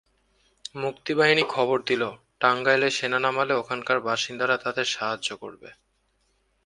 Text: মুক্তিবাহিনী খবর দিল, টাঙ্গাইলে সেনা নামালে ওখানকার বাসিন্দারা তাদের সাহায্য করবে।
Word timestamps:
মুক্তিবাহিনী 0.75 1.43
খবর 1.49 1.77
দিল, 1.81 2.03
টাঙ্গাইলে 2.39 2.89
সেনা 2.89 3.19
নামালে 3.19 3.53
ওখানকার 3.55 3.97
বাসিন্দারা 3.99 4.55
তাদের 4.57 4.85
সাহায্য 4.85 5.29
করবে। 5.35 5.69